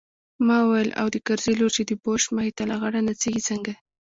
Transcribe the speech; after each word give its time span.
ما 0.45 0.57
وويل 0.63 0.89
او 0.99 1.05
د 1.13 1.15
کرزي 1.27 1.53
لور 1.59 1.71
چې 1.77 1.83
د 1.85 1.91
بوش 2.03 2.21
مخې 2.35 2.51
ته 2.57 2.63
لغړه 2.71 2.99
نڅېږي 3.07 3.41
څنګه. 3.49 3.73